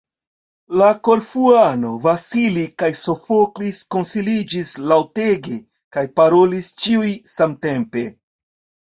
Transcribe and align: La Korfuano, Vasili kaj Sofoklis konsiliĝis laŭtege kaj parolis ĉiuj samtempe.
La 0.81 0.85
Korfuano, 1.07 1.89
Vasili 2.05 2.63
kaj 2.83 2.87
Sofoklis 3.01 3.81
konsiliĝis 3.95 4.71
laŭtege 4.93 5.59
kaj 5.97 6.05
parolis 6.21 6.71
ĉiuj 6.85 7.11
samtempe. 7.35 8.05